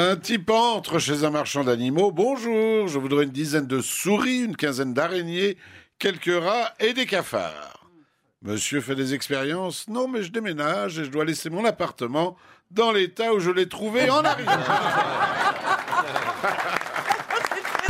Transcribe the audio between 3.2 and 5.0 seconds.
une dizaine de souris, une quinzaine